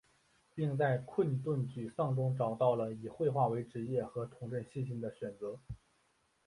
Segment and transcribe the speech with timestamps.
[0.55, 5.59] 并在困顿沮丧中找到了以绘画为职业和重振信心的选择。